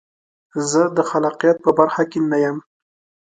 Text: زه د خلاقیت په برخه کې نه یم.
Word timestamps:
زه 0.69 0.81
د 0.97 0.99
خلاقیت 1.09 1.57
په 1.65 1.71
برخه 1.79 2.03
کې 2.11 2.19
نه 2.31 2.37
یم. 2.43 2.57